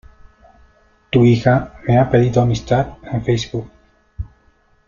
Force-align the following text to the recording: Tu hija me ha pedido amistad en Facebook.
Tu 1.11 1.25
hija 1.25 1.75
me 1.87 1.99
ha 1.99 2.09
pedido 2.09 2.41
amistad 2.41 2.97
en 3.03 3.23
Facebook. 3.23 3.69